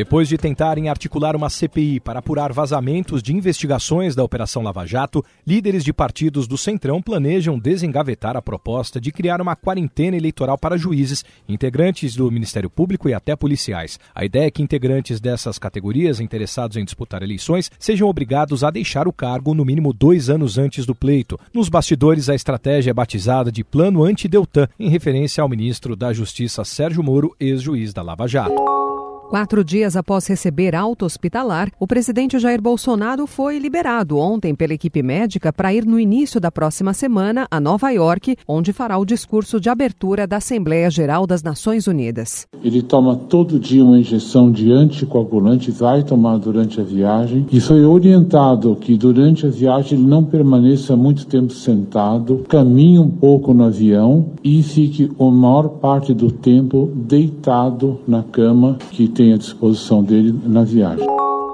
[0.00, 5.22] Depois de tentarem articular uma CPI para apurar vazamentos de investigações da Operação Lava Jato,
[5.46, 10.78] líderes de partidos do Centrão planejam desengavetar a proposta de criar uma quarentena eleitoral para
[10.78, 14.00] juízes, integrantes do Ministério Público e até policiais.
[14.14, 19.06] A ideia é que integrantes dessas categorias interessados em disputar eleições sejam obrigados a deixar
[19.06, 21.38] o cargo no mínimo dois anos antes do pleito.
[21.52, 26.64] Nos bastidores, a estratégia é batizada de Plano Anti-Deltan, em referência ao ministro da Justiça
[26.64, 28.79] Sérgio Moro, ex-juiz da Lava Jato.
[29.30, 35.04] Quatro dias após receber alta hospitalar, o presidente Jair Bolsonaro foi liberado ontem pela equipe
[35.04, 39.60] médica para ir no início da próxima semana a Nova York, onde fará o discurso
[39.60, 42.48] de abertura da Assembleia Geral das Nações Unidas.
[42.60, 47.84] Ele toma todo dia uma injeção de anticoagulante, vai tomar durante a viagem e foi
[47.84, 53.62] orientado que durante a viagem ele não permaneça muito tempo sentado, caminhe um pouco no
[53.62, 60.02] avião e fique a maior parte do tempo deitado na cama que tem à disposição
[60.02, 61.06] dele na viagem.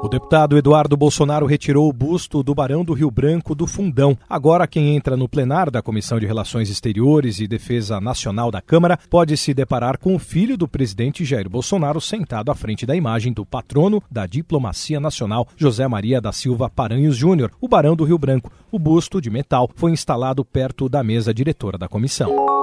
[0.03, 4.17] O deputado Eduardo Bolsonaro retirou o busto do Barão do Rio Branco do Fundão.
[4.29, 8.99] Agora, quem entra no plenário da Comissão de Relações Exteriores e Defesa Nacional da Câmara
[9.11, 13.33] pode se deparar com o filho do presidente Jair Bolsonaro sentado à frente da imagem
[13.33, 18.19] do patrono da diplomacia nacional, José Maria da Silva Paranhos Júnior, o Barão do Rio
[18.19, 18.53] Branco.
[18.71, 22.56] O busto de metal foi instalado perto da mesa diretora da comissão.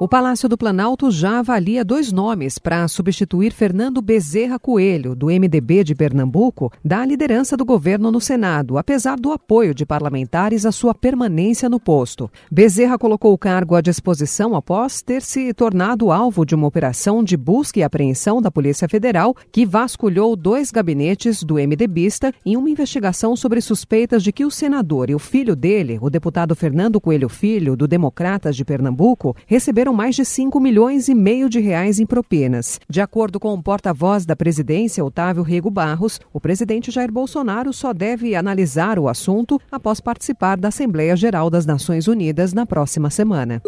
[0.00, 5.82] O Palácio do Planalto já avalia dois nomes para substituir Fernando Bezerra Coelho, do MDB
[5.82, 10.94] de Pernambuco, da liderança do governo no Senado, apesar do apoio de parlamentares à sua
[10.94, 12.30] permanência no posto.
[12.48, 17.36] Bezerra colocou o cargo à disposição após ter se tornado alvo de uma operação de
[17.36, 23.34] busca e apreensão da Polícia Federal que vasculhou dois gabinetes do MDBista em uma investigação
[23.34, 27.76] sobre suspeitas de que o senador e o filho dele, o deputado Fernando Coelho Filho,
[27.76, 32.06] do Democratas de Pernambuco, receberam receberam mais de 5 milhões e meio de reais em
[32.06, 32.78] propinas.
[32.88, 37.92] De acordo com o porta-voz da presidência, Otávio Rego Barros, o presidente Jair Bolsonaro só
[37.92, 43.62] deve analisar o assunto após participar da Assembleia Geral das Nações Unidas na próxima semana.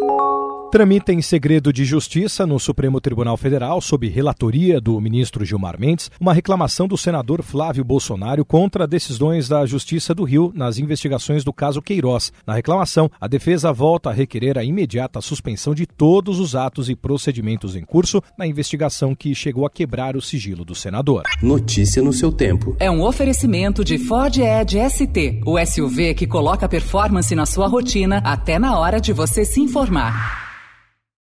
[0.71, 6.09] Tramita em segredo de justiça no Supremo Tribunal Federal, sob relatoria do ministro Gilmar Mendes,
[6.17, 11.51] uma reclamação do senador Flávio Bolsonaro contra decisões da Justiça do Rio nas investigações do
[11.51, 12.31] caso Queiroz.
[12.47, 16.95] Na reclamação, a defesa volta a requerer a imediata suspensão de todos os atos e
[16.95, 21.23] procedimentos em curso na investigação que chegou a quebrar o sigilo do senador.
[21.43, 22.77] Notícia no seu tempo.
[22.79, 28.19] É um oferecimento de Ford Edge ST, o SUV que coloca performance na sua rotina
[28.23, 30.40] até na hora de você se informar.